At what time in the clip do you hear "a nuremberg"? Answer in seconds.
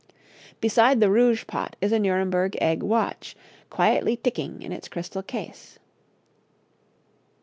1.91-2.57